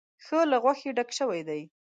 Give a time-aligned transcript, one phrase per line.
[0.25, 1.61] ښه له غوښې ډک شوی دی.